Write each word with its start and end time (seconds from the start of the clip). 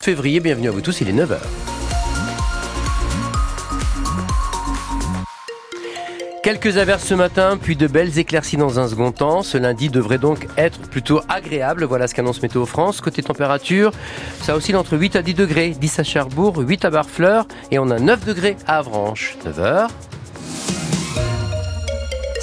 février. 0.00 0.38
Bienvenue 0.38 0.68
à 0.68 0.70
vous 0.70 0.80
tous, 0.80 1.00
il 1.00 1.08
est 1.08 1.12
9h. 1.12 1.38
Quelques 6.42 6.78
averses 6.78 7.04
ce 7.04 7.14
matin, 7.14 7.58
puis 7.60 7.76
de 7.76 7.86
belles 7.88 8.16
éclaircies 8.16 8.56
dans 8.56 8.78
un 8.78 8.88
second 8.88 9.10
temps. 9.12 9.42
Ce 9.42 9.58
lundi 9.58 9.90
devrait 9.90 10.18
donc 10.18 10.46
être 10.56 10.80
plutôt 10.88 11.20
agréable. 11.28 11.84
Voilà 11.84 12.06
ce 12.06 12.14
qu'annonce 12.14 12.40
Météo 12.40 12.64
France. 12.64 13.00
Côté 13.00 13.22
température, 13.22 13.90
ça 14.40 14.54
oscille 14.56 14.76
entre 14.76 14.96
8 14.96 15.16
à 15.16 15.22
10 15.22 15.34
degrés. 15.34 15.70
10 15.70 15.98
à 15.98 16.04
Cherbourg, 16.04 16.56
8 16.56 16.84
à 16.84 16.90
Barfleur 16.90 17.46
et 17.70 17.78
on 17.78 17.90
a 17.90 17.98
9 17.98 18.24
degrés 18.24 18.56
à 18.66 18.78
Avranches. 18.78 19.36
9h. 19.44 19.88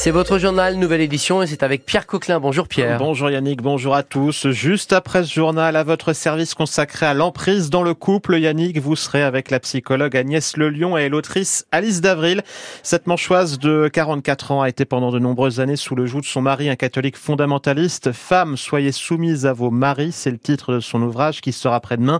C'est 0.05 0.11
votre 0.11 0.37
journal, 0.37 0.75
nouvelle 0.75 1.01
édition, 1.01 1.41
et 1.41 1.47
c'est 1.47 1.63
avec 1.63 1.83
Pierre 1.83 2.05
Coquelin. 2.05 2.39
Bonjour 2.39 2.67
Pierre. 2.67 2.99
Bonjour 2.99 3.31
Yannick, 3.31 3.63
bonjour 3.63 3.95
à 3.95 4.03
tous. 4.03 4.49
Juste 4.49 4.93
après 4.93 5.23
ce 5.23 5.33
journal, 5.33 5.75
à 5.75 5.83
votre 5.83 6.13
service 6.13 6.53
consacré 6.53 7.07
à 7.07 7.15
l'emprise 7.15 7.71
dans 7.71 7.81
le 7.81 7.95
couple, 7.95 8.37
Yannick, 8.37 8.79
vous 8.79 8.95
serez 8.95 9.23
avec 9.23 9.49
la 9.49 9.59
psychologue 9.59 10.15
Agnès 10.15 10.57
Lelion 10.57 10.95
et 10.95 11.09
l'autrice 11.09 11.65
Alice 11.71 12.01
Davril. 12.01 12.43
Cette 12.83 13.07
manchoise 13.07 13.57
de 13.57 13.89
44 13.91 14.51
ans 14.51 14.61
a 14.61 14.69
été 14.69 14.85
pendant 14.85 15.11
de 15.11 15.17
nombreuses 15.17 15.59
années 15.59 15.75
sous 15.75 15.95
le 15.95 16.05
joug 16.05 16.21
de 16.21 16.25
son 16.27 16.43
mari, 16.43 16.69
un 16.69 16.75
catholique 16.75 17.17
fondamentaliste. 17.17 18.11
Femme, 18.11 18.57
soyez 18.57 18.91
soumise 18.91 19.47
à 19.47 19.53
vos 19.53 19.71
maris, 19.71 20.11
c'est 20.11 20.29
le 20.29 20.37
titre 20.37 20.73
de 20.73 20.79
son 20.81 21.01
ouvrage 21.01 21.41
qui 21.41 21.51
sera 21.51 21.77
après-demain. 21.77 22.19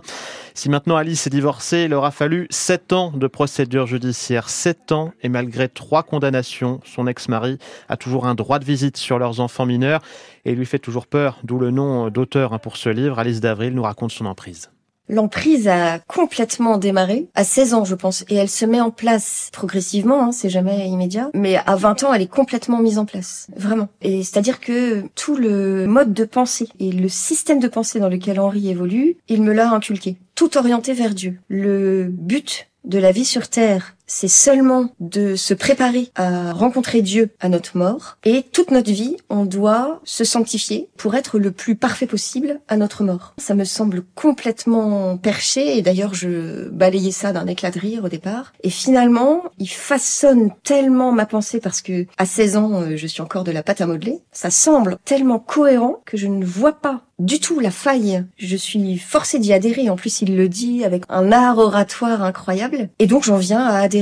Si 0.54 0.68
maintenant 0.68 0.96
Alice 0.96 1.28
est 1.28 1.30
divorcée, 1.30 1.84
il 1.86 1.94
aura 1.94 2.10
fallu 2.10 2.48
7 2.50 2.92
ans 2.94 3.12
de 3.14 3.28
procédure 3.28 3.86
judiciaire. 3.86 4.48
7 4.48 4.90
ans, 4.90 5.12
et 5.22 5.28
malgré 5.28 5.68
trois 5.68 6.02
condamnations, 6.02 6.80
son 6.84 7.06
ex-mari 7.06 7.60
a 7.88 7.96
toujours 7.96 8.26
un 8.26 8.34
droit 8.34 8.58
de 8.58 8.64
visite 8.64 8.96
sur 8.96 9.18
leurs 9.18 9.40
enfants 9.40 9.66
mineurs 9.66 10.02
et 10.44 10.54
lui 10.54 10.66
fait 10.66 10.78
toujours 10.78 11.06
peur, 11.06 11.38
d'où 11.44 11.58
le 11.58 11.70
nom 11.70 12.08
d'auteur 12.10 12.52
hein, 12.52 12.58
pour 12.58 12.76
ce 12.76 12.88
livre. 12.88 13.18
Alice 13.18 13.40
d'Avril 13.40 13.74
nous 13.74 13.82
raconte 13.82 14.12
son 14.12 14.26
emprise. 14.26 14.70
L'emprise 15.08 15.68
a 15.68 16.00
complètement 16.00 16.78
démarré 16.78 17.28
à 17.34 17.44
16 17.44 17.74
ans, 17.74 17.84
je 17.84 17.94
pense, 17.94 18.24
et 18.28 18.34
elle 18.34 18.48
se 18.48 18.64
met 18.64 18.80
en 18.80 18.90
place 18.90 19.50
progressivement, 19.52 20.24
hein, 20.24 20.32
c'est 20.32 20.50
jamais 20.50 20.88
immédiat, 20.88 21.30
mais 21.32 21.56
à 21.64 21.76
20 21.76 22.02
ans, 22.02 22.12
elle 22.12 22.22
est 22.22 22.26
complètement 22.26 22.80
mise 22.80 22.98
en 22.98 23.04
place, 23.04 23.46
vraiment. 23.56 23.88
Et 24.02 24.24
c'est-à-dire 24.24 24.58
que 24.58 25.04
tout 25.14 25.36
le 25.36 25.86
mode 25.86 26.12
de 26.12 26.24
pensée 26.24 26.68
et 26.80 26.90
le 26.90 27.08
système 27.08 27.60
de 27.60 27.68
pensée 27.68 28.00
dans 28.00 28.08
lequel 28.08 28.40
Henri 28.40 28.68
évolue, 28.68 29.16
il 29.28 29.42
me 29.42 29.52
l'a 29.52 29.70
inculqué, 29.70 30.16
tout 30.34 30.58
orienté 30.58 30.92
vers 30.92 31.14
Dieu. 31.14 31.38
Le 31.48 32.08
but 32.10 32.68
de 32.84 32.98
la 32.98 33.12
vie 33.12 33.24
sur 33.24 33.48
Terre, 33.48 33.94
c'est 34.06 34.28
seulement 34.28 34.90
de 35.00 35.36
se 35.36 35.54
préparer 35.54 36.10
à 36.14 36.52
rencontrer 36.52 37.02
Dieu 37.02 37.30
à 37.40 37.48
notre 37.48 37.76
mort. 37.76 38.18
Et 38.24 38.42
toute 38.42 38.70
notre 38.70 38.90
vie, 38.90 39.16
on 39.30 39.44
doit 39.44 40.00
se 40.04 40.24
sanctifier 40.24 40.88
pour 40.96 41.14
être 41.14 41.38
le 41.38 41.50
plus 41.50 41.74
parfait 41.74 42.06
possible 42.06 42.60
à 42.68 42.76
notre 42.76 43.02
mort. 43.02 43.34
Ça 43.38 43.54
me 43.54 43.64
semble 43.64 44.04
complètement 44.14 45.16
perché. 45.16 45.76
Et 45.76 45.82
d'ailleurs, 45.82 46.14
je 46.14 46.68
balayais 46.68 47.10
ça 47.10 47.32
d'un 47.32 47.46
éclat 47.46 47.70
de 47.70 47.80
rire 47.80 48.04
au 48.04 48.08
départ. 48.08 48.52
Et 48.62 48.70
finalement, 48.70 49.42
il 49.58 49.68
façonne 49.68 50.50
tellement 50.62 51.12
ma 51.12 51.26
pensée 51.26 51.60
parce 51.60 51.82
que 51.82 52.06
à 52.16 52.26
16 52.26 52.56
ans, 52.56 52.82
euh, 52.82 52.96
je 52.96 53.06
suis 53.06 53.22
encore 53.22 53.44
de 53.44 53.52
la 53.52 53.62
pâte 53.62 53.80
à 53.80 53.86
modeler. 53.86 54.20
Ça 54.32 54.50
semble 54.50 54.96
tellement 55.04 55.38
cohérent 55.38 56.00
que 56.04 56.16
je 56.16 56.26
ne 56.26 56.44
vois 56.44 56.74
pas 56.74 57.02
du 57.18 57.40
tout 57.40 57.60
la 57.60 57.70
faille. 57.70 58.24
Je 58.36 58.56
suis 58.56 58.98
forcée 58.98 59.38
d'y 59.38 59.52
adhérer. 59.52 59.88
En 59.88 59.96
plus, 59.96 60.20
il 60.20 60.36
le 60.36 60.48
dit 60.48 60.84
avec 60.84 61.04
un 61.08 61.32
art 61.32 61.58
oratoire 61.58 62.22
incroyable. 62.22 62.90
Et 62.98 63.06
donc, 63.06 63.24
j'en 63.24 63.38
viens 63.38 63.64
à 63.64 63.78
adhérer 63.78 63.95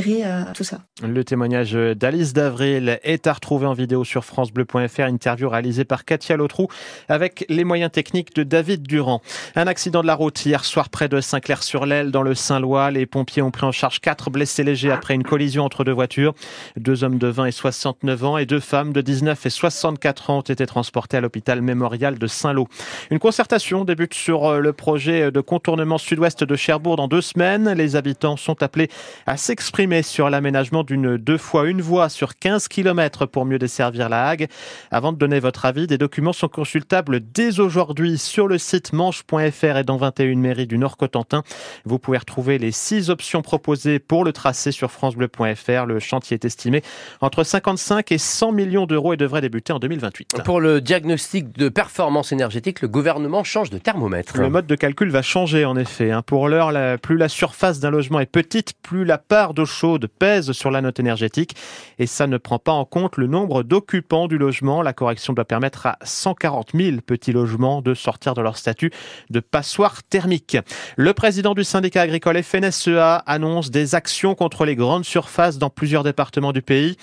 ça. 0.64 0.80
Le 1.02 1.24
témoignage 1.24 1.72
d'Alice 1.72 2.32
d'Avril 2.32 2.98
est 3.02 3.26
à 3.26 3.32
retrouver 3.32 3.66
en 3.66 3.74
vidéo 3.74 4.04
sur 4.04 4.24
francebleu.fr. 4.24 5.00
Interview 5.00 5.48
réalisée 5.48 5.84
par 5.84 6.04
Katia 6.04 6.36
Lotrou 6.36 6.68
avec 7.08 7.44
les 7.48 7.64
moyens 7.64 7.92
techniques 7.92 8.34
de 8.34 8.42
David 8.42 8.82
Durand. 8.82 9.22
Un 9.54 9.66
accident 9.66 10.02
de 10.02 10.06
la 10.06 10.14
route 10.14 10.44
hier 10.44 10.64
soir 10.64 10.88
près 10.88 11.08
de 11.08 11.20
Saint-Clair-sur-l'Aile 11.20 12.10
dans 12.10 12.22
le 12.22 12.34
Saint-Lois. 12.34 12.90
Les 12.90 13.06
pompiers 13.06 13.42
ont 13.42 13.50
pris 13.50 13.66
en 13.66 13.72
charge 13.72 14.00
quatre 14.00 14.30
blessés 14.30 14.64
légers 14.64 14.90
après 14.90 15.14
une 15.14 15.22
collision 15.22 15.64
entre 15.64 15.84
deux 15.84 15.92
voitures. 15.92 16.34
Deux 16.76 17.04
hommes 17.04 17.18
de 17.18 17.28
20 17.28 17.46
et 17.46 17.52
69 17.52 18.24
ans 18.24 18.38
et 18.38 18.46
deux 18.46 18.60
femmes 18.60 18.92
de 18.92 19.00
19 19.00 19.46
et 19.46 19.50
64 19.50 20.30
ans 20.30 20.38
ont 20.38 20.40
été 20.40 20.66
transportés 20.66 21.16
à 21.16 21.20
l'hôpital 21.20 21.62
mémorial 21.62 22.18
de 22.18 22.26
Saint-Lô. 22.26 22.68
Une 23.10 23.18
concertation 23.18 23.84
débute 23.84 24.14
sur 24.14 24.46
euh, 24.46 24.58
le 24.58 24.72
projet 24.72 25.30
de 25.30 25.40
contournement 25.40 25.98
sud-ouest 25.98 26.42
de 26.44 26.56
Cherbourg 26.56 26.96
dans 26.96 27.08
deux 27.08 27.20
semaines. 27.20 27.70
Les 27.72 27.96
habitants 27.96 28.36
sont 28.36 28.62
appelés 28.62 28.88
à 29.26 29.36
s'exprimer 29.36 29.83
sur 30.02 30.30
l'aménagement 30.30 30.82
d'une 30.82 31.18
deux 31.18 31.36
fois 31.36 31.68
une 31.68 31.82
voie 31.82 32.08
sur 32.08 32.36
15 32.36 32.68
km 32.68 33.26
pour 33.26 33.44
mieux 33.44 33.58
desservir 33.58 34.08
la 34.08 34.28
Hague. 34.28 34.48
Avant 34.90 35.12
de 35.12 35.18
donner 35.18 35.40
votre 35.40 35.66
avis, 35.66 35.86
des 35.86 35.98
documents 35.98 36.32
sont 36.32 36.48
consultables 36.48 37.20
dès 37.20 37.60
aujourd'hui 37.60 38.16
sur 38.16 38.48
le 38.48 38.56
site 38.56 38.94
manche.fr 38.94 39.76
et 39.76 39.84
dans 39.84 39.98
21 39.98 40.36
mairies 40.36 40.66
du 40.66 40.78
Nord-Cotentin. 40.78 41.42
Vous 41.84 41.98
pouvez 41.98 42.16
retrouver 42.16 42.56
les 42.56 42.72
six 42.72 43.10
options 43.10 43.42
proposées 43.42 43.98
pour 43.98 44.24
le 44.24 44.32
tracé 44.32 44.72
sur 44.72 44.90
francebleu.fr. 44.90 45.84
Le 45.86 45.98
chantier 45.98 46.36
est 46.36 46.46
estimé 46.46 46.82
entre 47.20 47.44
55 47.44 48.10
et 48.10 48.18
100 48.18 48.52
millions 48.52 48.86
d'euros 48.86 49.12
et 49.12 49.18
devrait 49.18 49.42
débuter 49.42 49.74
en 49.74 49.78
2028. 49.78 50.42
Pour 50.44 50.60
le 50.60 50.80
diagnostic 50.80 51.52
de 51.58 51.68
performance 51.68 52.32
énergétique, 52.32 52.80
le 52.80 52.88
gouvernement 52.88 53.44
change 53.44 53.68
de 53.68 53.76
thermomètre. 53.76 54.38
Le 54.38 54.48
mode 54.48 54.66
de 54.66 54.76
calcul 54.76 55.10
va 55.10 55.20
changer 55.20 55.66
en 55.66 55.76
effet. 55.76 56.10
Hein. 56.10 56.22
Pour 56.22 56.48
l'heure, 56.48 56.72
plus 57.00 57.18
la 57.18 57.28
surface 57.28 57.80
d'un 57.80 57.90
logement 57.90 58.20
est 58.20 58.26
petite, 58.26 58.72
plus 58.82 59.04
la 59.04 59.18
part 59.18 59.52
d'eau 59.52 59.66
chaude 59.74 60.06
pèse 60.06 60.52
sur 60.52 60.70
la 60.70 60.80
note 60.80 61.00
énergétique. 61.00 61.54
Et 61.98 62.06
ça 62.06 62.26
ne 62.26 62.38
prend 62.38 62.58
pas 62.58 62.72
en 62.72 62.84
compte 62.84 63.16
le 63.16 63.26
nombre 63.26 63.62
d'occupants 63.62 64.28
du 64.28 64.38
logement. 64.38 64.82
La 64.82 64.92
correction 64.92 65.32
doit 65.32 65.44
permettre 65.44 65.86
à 65.86 65.98
140 66.02 66.70
000 66.74 66.98
petits 67.04 67.32
logements 67.32 67.82
de 67.82 67.94
sortir 67.94 68.34
de 68.34 68.40
leur 68.40 68.56
statut 68.56 68.90
de 69.30 69.40
passoire 69.40 70.02
thermique. 70.02 70.56
Le 70.96 71.12
président 71.12 71.54
du 71.54 71.64
syndicat 71.64 72.02
agricole 72.02 72.42
FNSEA 72.42 73.16
annonce 73.26 73.70
des 73.70 73.94
actions 73.94 74.34
contre 74.34 74.64
les 74.64 74.76
grandes 74.76 75.04
surfaces 75.04 75.58
dans 75.58 75.70
plusieurs 75.70 76.04
départements 76.04 76.52
du 76.52 76.62
pays. 76.62 76.96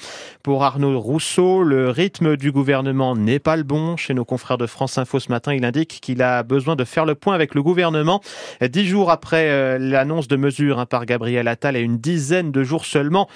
Pour 0.43 0.63
Arnaud 0.63 0.99
Rousseau, 0.99 1.63
le 1.63 1.89
rythme 1.89 2.37
du 2.37 2.51
gouvernement 2.51 3.15
n'est 3.15 3.39
pas 3.39 3.57
le 3.57 3.63
bon. 3.63 3.97
Chez 3.97 4.13
nos 4.13 4.25
confrères 4.25 4.57
de 4.57 4.65
France 4.65 4.97
Info 4.97 5.19
ce 5.19 5.29
matin, 5.29 5.53
il 5.53 5.65
indique 5.65 5.99
qu'il 6.01 6.21
a 6.21 6.43
besoin 6.43 6.75
de 6.75 6.83
faire 6.83 7.05
le 7.05 7.15
point 7.15 7.35
avec 7.35 7.53
le 7.53 7.61
gouvernement. 7.61 8.21
Dix 8.61 8.87
jours 8.87 9.11
après 9.11 9.49
euh, 9.49 9.77
l'annonce 9.77 10.27
de 10.27 10.35
mesures 10.35 10.79
hein, 10.79 10.85
par 10.85 11.05
Gabriel 11.05 11.47
Attal 11.47 11.75
et 11.75 11.81
une 11.81 11.97
dizaine 11.97 12.51
de 12.51 12.60
jours 12.63 12.85
seulement 12.85 13.27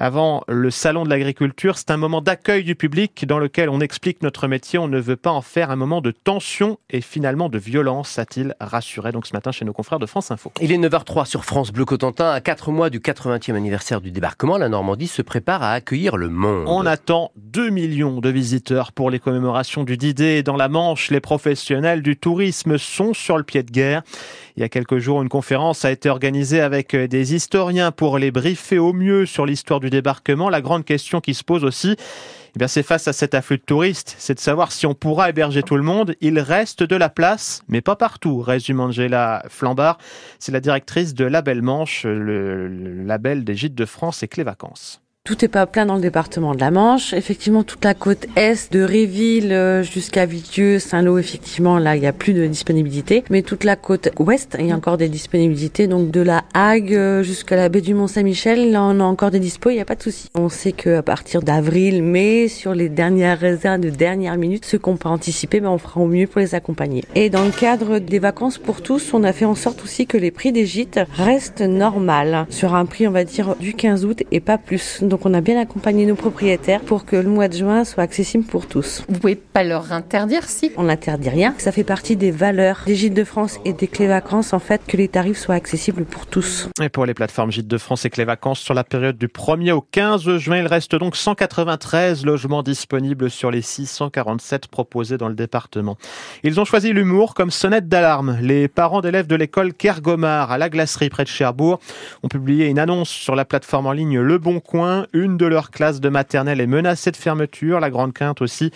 avant 0.00 0.42
le 0.48 0.70
salon 0.70 1.04
de 1.04 1.10
l'agriculture. 1.10 1.76
C'est 1.76 1.90
un 1.90 1.98
moment 1.98 2.22
d'accueil 2.22 2.64
du 2.64 2.74
public 2.74 3.26
dans 3.26 3.38
lequel 3.38 3.68
on 3.68 3.80
explique 3.80 4.22
notre 4.22 4.48
métier. 4.48 4.78
On 4.78 4.88
ne 4.88 4.98
veut 4.98 5.16
pas 5.16 5.30
en 5.30 5.42
faire 5.42 5.70
un 5.70 5.76
moment 5.76 6.00
de 6.00 6.10
tension 6.10 6.78
et 6.88 7.02
finalement 7.02 7.50
de 7.50 7.58
violence, 7.58 8.18
a-t-il 8.18 8.54
rassuré 8.60 9.12
donc 9.12 9.26
ce 9.26 9.34
matin 9.34 9.52
chez 9.52 9.66
nos 9.66 9.74
confrères 9.74 9.98
de 9.98 10.06
France 10.06 10.30
Info. 10.30 10.52
Il 10.62 10.72
est 10.72 10.78
9h03 10.78 11.26
sur 11.26 11.44
France 11.44 11.70
Bleu 11.70 11.84
Cotentin. 11.84 12.30
À 12.30 12.40
4 12.40 12.72
mois 12.72 12.88
du 12.88 13.00
80e 13.00 13.54
anniversaire 13.54 14.00
du 14.00 14.10
débarquement, 14.10 14.56
la 14.56 14.70
Normandie 14.70 15.06
se 15.06 15.20
prépare 15.20 15.62
à 15.62 15.72
accueillir 15.72 16.16
le 16.16 16.30
monde. 16.30 16.64
On 16.66 16.86
attend 16.86 17.30
2 17.36 17.68
millions 17.68 18.20
de 18.20 18.30
visiteurs 18.30 18.92
pour 18.92 19.10
les 19.10 19.18
commémorations 19.18 19.84
du 19.84 19.98
D-Day. 19.98 20.42
Dans 20.42 20.56
la 20.56 20.70
Manche, 20.70 21.10
les 21.10 21.20
professionnels 21.20 22.00
du 22.00 22.16
tourisme 22.16 22.78
sont 22.78 23.12
sur 23.12 23.36
le 23.36 23.44
pied 23.44 23.62
de 23.62 23.70
guerre. 23.70 24.02
Il 24.56 24.60
y 24.60 24.64
a 24.64 24.70
quelques 24.70 24.98
jours, 24.98 25.20
une 25.22 25.28
conférence 25.28 25.84
a 25.84 25.90
été 25.90 26.08
organisée 26.08 26.60
avec 26.60 26.96
des 26.96 27.34
historiens 27.34 27.92
pour 27.92 28.18
les 28.18 28.30
briefer 28.30 28.78
au 28.78 28.92
mieux 28.92 29.26
sur 29.26 29.44
l'histoire 29.44 29.80
du 29.80 29.89
débarquement, 29.90 30.48
la 30.48 30.60
grande 30.60 30.84
question 30.84 31.20
qui 31.20 31.34
se 31.34 31.44
pose 31.44 31.64
aussi, 31.64 31.96
eh 32.58 32.68
c'est 32.68 32.82
face 32.82 33.06
à 33.06 33.12
cet 33.12 33.34
afflux 33.34 33.58
de 33.58 33.62
touristes, 33.62 34.16
c'est 34.18 34.34
de 34.34 34.40
savoir 34.40 34.72
si 34.72 34.86
on 34.86 34.94
pourra 34.94 35.30
héberger 35.30 35.62
tout 35.62 35.76
le 35.76 35.82
monde. 35.82 36.14
Il 36.20 36.38
reste 36.40 36.82
de 36.82 36.96
la 36.96 37.08
place, 37.08 37.62
mais 37.68 37.80
pas 37.80 37.96
partout, 37.96 38.40
résume 38.40 38.80
Angela 38.80 39.44
Flambard. 39.48 39.98
C'est 40.38 40.52
la 40.52 40.60
directrice 40.60 41.14
de 41.14 41.24
La 41.24 41.42
Belle 41.42 41.62
Manche, 41.62 42.04
le 42.04 42.68
label 43.04 43.44
des 43.44 43.54
gîtes 43.54 43.74
de 43.74 43.84
France 43.84 44.22
et 44.22 44.28
Clé 44.28 44.42
Vacances. 44.42 45.00
Tout 45.24 45.36
n'est 45.42 45.48
pas 45.48 45.66
plein 45.66 45.84
dans 45.84 45.96
le 45.96 46.00
département 46.00 46.54
de 46.54 46.60
la 46.60 46.70
Manche. 46.70 47.12
Effectivement, 47.12 47.62
toute 47.62 47.84
la 47.84 47.92
côte 47.92 48.26
est 48.36 48.72
de 48.72 48.80
Réville 48.80 49.52
euh, 49.52 49.82
jusqu'à 49.82 50.24
Vitieux, 50.24 50.78
Saint-Lô, 50.78 51.18
effectivement, 51.18 51.78
là, 51.78 51.94
il 51.94 52.00
n'y 52.00 52.06
a 52.06 52.14
plus 52.14 52.32
de 52.32 52.46
disponibilité. 52.46 53.22
Mais 53.28 53.42
toute 53.42 53.64
la 53.64 53.76
côte 53.76 54.08
ouest, 54.18 54.56
il 54.58 54.68
y 54.68 54.72
a 54.72 54.74
encore 54.74 54.96
des 54.96 55.10
disponibilités. 55.10 55.88
Donc, 55.88 56.10
de 56.10 56.22
la 56.22 56.44
Hague 56.54 56.94
euh, 56.94 57.22
jusqu'à 57.22 57.56
la 57.56 57.68
baie 57.68 57.82
du 57.82 57.92
Mont-Saint-Michel, 57.92 58.72
là, 58.72 58.82
on 58.82 58.98
a 58.98 59.04
encore 59.04 59.30
des 59.30 59.40
dispos, 59.40 59.68
il 59.68 59.74
n'y 59.74 59.82
a 59.82 59.84
pas 59.84 59.94
de 59.94 60.02
souci. 60.02 60.30
On 60.34 60.48
sait 60.48 60.72
qu'à 60.72 61.02
partir 61.02 61.42
d'avril, 61.42 62.02
mai, 62.02 62.48
sur 62.48 62.74
les 62.74 62.88
dernières 62.88 63.38
réserves 63.38 63.80
de 63.80 63.90
dernière 63.90 64.38
minute, 64.38 64.64
ce 64.64 64.78
qu'on 64.78 64.96
peut 64.96 65.10
anticiper, 65.10 65.60
ben, 65.60 65.68
on 65.68 65.76
fera 65.76 66.00
au 66.00 66.06
mieux 66.06 66.28
pour 66.28 66.40
les 66.40 66.54
accompagner. 66.54 67.04
Et 67.14 67.28
dans 67.28 67.44
le 67.44 67.52
cadre 67.52 67.98
des 67.98 68.20
vacances 68.20 68.56
pour 68.56 68.80
tous, 68.80 69.12
on 69.12 69.22
a 69.22 69.34
fait 69.34 69.44
en 69.44 69.54
sorte 69.54 69.84
aussi 69.84 70.06
que 70.06 70.16
les 70.16 70.30
prix 70.30 70.50
des 70.50 70.64
gîtes 70.64 70.98
restent 71.12 71.60
normales. 71.60 72.46
Sur 72.48 72.74
un 72.74 72.86
prix, 72.86 73.06
on 73.06 73.12
va 73.12 73.24
dire, 73.24 73.54
du 73.60 73.74
15 73.74 74.06
août 74.06 74.22
et 74.30 74.40
pas 74.40 74.56
plus 74.56 75.02
Donc 75.10 75.26
on 75.26 75.34
a 75.34 75.40
bien 75.40 75.60
accompagné 75.60 76.06
nos 76.06 76.14
propriétaires 76.14 76.82
pour 76.82 77.04
que 77.04 77.16
le 77.16 77.28
mois 77.28 77.48
de 77.48 77.54
juin 77.54 77.82
soit 77.84 78.04
accessible 78.04 78.44
pour 78.44 78.68
tous. 78.68 79.02
Vous 79.08 79.18
pouvez 79.18 79.34
pas 79.34 79.64
leur 79.64 79.92
interdire 79.92 80.44
si 80.44 80.70
On 80.76 80.84
n'interdit 80.84 81.30
rien. 81.30 81.52
Ça 81.58 81.72
fait 81.72 81.82
partie 81.82 82.14
des 82.14 82.30
valeurs 82.30 82.82
des 82.86 82.94
Gilles 82.94 83.12
de 83.12 83.24
France 83.24 83.58
et 83.64 83.72
des 83.72 83.88
clés 83.88 84.06
vacances 84.06 84.52
en 84.52 84.60
fait 84.60 84.82
que 84.86 84.96
les 84.96 85.08
tarifs 85.08 85.38
soient 85.38 85.56
accessibles 85.56 86.04
pour 86.04 86.26
tous. 86.26 86.68
Et 86.80 86.88
pour 86.88 87.06
les 87.06 87.14
plateformes 87.14 87.50
Gîtes 87.50 87.66
de 87.66 87.76
France 87.76 88.04
et 88.04 88.10
Clés 88.10 88.24
Vacances 88.24 88.60
sur 88.60 88.72
la 88.72 88.84
période 88.84 89.18
du 89.18 89.26
1er 89.26 89.72
au 89.72 89.80
15 89.80 90.36
juin, 90.36 90.58
il 90.58 90.68
reste 90.68 90.94
donc 90.94 91.16
193 91.16 92.24
logements 92.24 92.62
disponibles 92.62 93.30
sur 93.30 93.50
les 93.50 93.62
647 93.62 94.68
proposés 94.68 95.16
dans 95.16 95.28
le 95.28 95.34
département. 95.34 95.98
Ils 96.44 96.60
ont 96.60 96.64
choisi 96.64 96.92
l'humour 96.92 97.34
comme 97.34 97.50
sonnette 97.50 97.88
d'alarme. 97.88 98.38
Les 98.40 98.68
parents 98.68 99.00
d'élèves 99.00 99.26
de 99.26 99.34
l'école 99.34 99.74
Kergomar 99.74 100.52
à 100.52 100.58
la 100.58 100.68
glacerie 100.68 101.08
près 101.08 101.24
de 101.24 101.28
Cherbourg 101.28 101.80
ont 102.22 102.28
publié 102.28 102.68
une 102.68 102.78
annonce 102.78 103.10
sur 103.10 103.34
la 103.34 103.44
plateforme 103.44 103.86
en 103.86 103.92
ligne 103.92 104.20
Le 104.20 104.38
Bon 104.38 104.60
Coin. 104.60 104.99
Une 105.12 105.36
de 105.36 105.46
leurs 105.46 105.70
classes 105.70 106.00
de 106.00 106.08
maternelle 106.08 106.60
est 106.60 106.66
menacée 106.66 107.10
de 107.10 107.16
fermeture. 107.16 107.80
La 107.80 107.90
Grande 107.90 108.12
Quinte 108.12 108.42
aussi. 108.42 108.72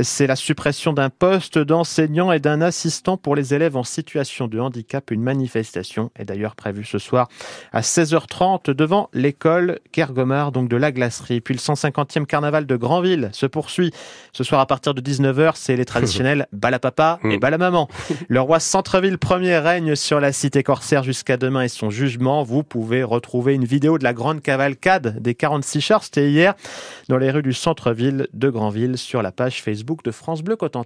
C'est 0.00 0.26
la 0.26 0.36
suppression 0.36 0.92
d'un 0.92 1.10
poste 1.10 1.58
d'enseignant 1.58 2.32
et 2.32 2.40
d'un 2.40 2.62
assistant 2.62 3.18
pour 3.18 3.36
les 3.36 3.52
élèves 3.52 3.76
en 3.76 3.84
situation 3.84 4.48
de 4.48 4.58
handicap. 4.58 5.10
Une 5.10 5.22
manifestation 5.22 6.10
est 6.16 6.24
d'ailleurs 6.24 6.56
prévue 6.56 6.84
ce 6.84 6.98
soir 6.98 7.28
à 7.72 7.82
16h30 7.82 8.70
devant 8.70 9.10
l'école 9.12 9.80
Kergomar, 9.92 10.50
donc 10.50 10.68
de 10.68 10.76
la 10.76 10.92
glacerie. 10.92 11.40
Puis 11.40 11.54
le 11.54 11.58
150e 11.60 12.24
carnaval 12.24 12.66
de 12.66 12.76
Granville 12.76 13.28
se 13.32 13.44
poursuit 13.44 13.92
ce 14.32 14.44
soir 14.44 14.60
à 14.60 14.66
partir 14.66 14.94
de 14.94 15.02
19h. 15.02 15.52
C'est 15.56 15.76
les 15.76 15.84
traditionnels 15.84 16.46
Balapapa 16.52 17.18
et 17.30 17.36
Balamaman. 17.38 17.86
Le 18.28 18.40
roi 18.40 18.60
Centreville 18.60 19.18
premier 19.18 19.58
règne 19.58 19.94
sur 19.94 20.20
la 20.20 20.32
cité 20.32 20.62
corsaire 20.62 21.02
jusqu'à 21.02 21.36
demain 21.36 21.62
et 21.62 21.68
son 21.68 21.90
jugement. 21.90 22.44
Vous 22.44 22.62
pouvez 22.62 23.02
retrouver 23.02 23.54
une 23.54 23.64
vidéo 23.64 23.98
de 23.98 24.04
la 24.04 24.14
grande 24.14 24.40
cavalcade 24.40 25.20
des 25.20 25.34
46 25.34 25.80
chars. 25.80 26.04
C'était 26.04 26.30
hier 26.30 26.54
dans 27.08 27.18
les 27.18 27.30
rues 27.30 27.42
du 27.42 27.52
centre-ville 27.52 28.28
de 28.32 28.48
Granville 28.48 28.96
sur 28.96 29.20
la 29.20 29.32
page 29.32 29.60
De 30.04 30.10
France 30.10 30.42
Bleu 30.42 30.56
Cotentin. 30.56 30.82